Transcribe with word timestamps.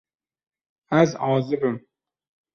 Ez 1.01 1.11
azib 1.29 1.61
im. 1.71 1.77